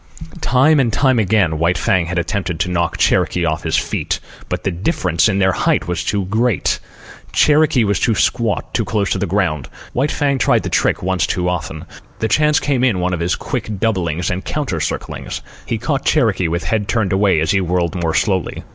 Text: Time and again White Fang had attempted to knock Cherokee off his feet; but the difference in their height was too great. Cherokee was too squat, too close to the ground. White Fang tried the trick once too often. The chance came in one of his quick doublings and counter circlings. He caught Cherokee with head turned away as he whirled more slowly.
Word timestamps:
Time 0.41 0.79
and 0.79 0.97
again 1.19 1.59
White 1.59 1.77
Fang 1.77 2.07
had 2.07 2.17
attempted 2.17 2.59
to 2.61 2.71
knock 2.71 2.97
Cherokee 2.97 3.45
off 3.45 3.61
his 3.61 3.77
feet; 3.77 4.19
but 4.49 4.63
the 4.63 4.71
difference 4.71 5.29
in 5.29 5.37
their 5.37 5.51
height 5.51 5.87
was 5.87 6.03
too 6.03 6.25
great. 6.25 6.79
Cherokee 7.33 7.83
was 7.83 7.99
too 7.99 8.15
squat, 8.15 8.73
too 8.73 8.83
close 8.83 9.11
to 9.11 9.19
the 9.19 9.27
ground. 9.27 9.69
White 9.93 10.09
Fang 10.09 10.39
tried 10.39 10.63
the 10.63 10.69
trick 10.69 11.03
once 11.03 11.27
too 11.27 11.47
often. 11.47 11.85
The 12.17 12.27
chance 12.27 12.59
came 12.59 12.83
in 12.83 12.99
one 12.99 13.13
of 13.13 13.19
his 13.19 13.35
quick 13.35 13.77
doublings 13.79 14.31
and 14.31 14.43
counter 14.43 14.79
circlings. 14.79 15.43
He 15.67 15.77
caught 15.77 16.03
Cherokee 16.03 16.47
with 16.47 16.63
head 16.63 16.87
turned 16.87 17.13
away 17.13 17.39
as 17.39 17.51
he 17.51 17.61
whirled 17.61 17.93
more 17.93 18.15
slowly. 18.15 18.63